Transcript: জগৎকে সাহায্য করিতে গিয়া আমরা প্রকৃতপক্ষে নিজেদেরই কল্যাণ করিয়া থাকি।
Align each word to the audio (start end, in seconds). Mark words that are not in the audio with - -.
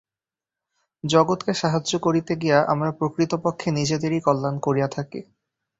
জগৎকে 1.03 1.53
সাহায্য 1.53 1.91
করিতে 1.99 2.33
গিয়া 2.35 2.57
আমরা 2.67 2.89
প্রকৃতপক্ষে 2.91 3.69
নিজেদেরই 3.71 4.19
কল্যাণ 4.21 4.55
করিয়া 4.59 4.87
থাকি। 4.87 5.21